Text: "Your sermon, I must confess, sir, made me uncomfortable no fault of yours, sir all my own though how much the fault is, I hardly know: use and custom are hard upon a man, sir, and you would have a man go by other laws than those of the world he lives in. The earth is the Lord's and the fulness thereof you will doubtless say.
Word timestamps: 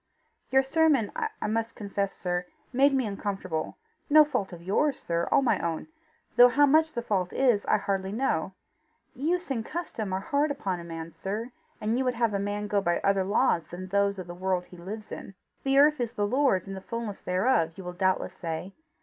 "Your 0.49 0.63
sermon, 0.63 1.11
I 1.15 1.45
must 1.45 1.75
confess, 1.75 2.13
sir, 2.17 2.47
made 2.73 2.91
me 2.91 3.05
uncomfortable 3.05 3.77
no 4.09 4.25
fault 4.25 4.51
of 4.51 4.63
yours, 4.63 4.99
sir 4.99 5.27
all 5.31 5.43
my 5.43 5.59
own 5.59 5.89
though 6.37 6.47
how 6.49 6.65
much 6.65 6.93
the 6.93 7.03
fault 7.03 7.31
is, 7.31 7.67
I 7.67 7.77
hardly 7.77 8.11
know: 8.11 8.53
use 9.13 9.51
and 9.51 9.63
custom 9.63 10.11
are 10.11 10.19
hard 10.19 10.49
upon 10.49 10.79
a 10.79 10.83
man, 10.83 11.11
sir, 11.13 11.51
and 11.79 11.99
you 11.99 12.05
would 12.05 12.15
have 12.15 12.33
a 12.33 12.39
man 12.39 12.65
go 12.65 12.81
by 12.81 12.99
other 13.01 13.23
laws 13.23 13.67
than 13.67 13.89
those 13.89 14.17
of 14.17 14.25
the 14.25 14.33
world 14.33 14.65
he 14.65 14.77
lives 14.77 15.11
in. 15.11 15.35
The 15.63 15.77
earth 15.77 15.99
is 15.99 16.13
the 16.13 16.25
Lord's 16.25 16.65
and 16.65 16.75
the 16.75 16.81
fulness 16.81 17.21
thereof 17.21 17.77
you 17.77 17.83
will 17.83 17.93
doubtless 17.93 18.33
say. 18.33 18.73